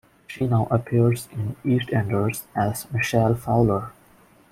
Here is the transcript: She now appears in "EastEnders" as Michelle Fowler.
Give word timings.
She 0.25 0.47
now 0.47 0.65
appears 0.71 1.29
in 1.31 1.57
"EastEnders" 1.63 2.45
as 2.55 2.91
Michelle 2.91 3.35
Fowler. 3.35 3.91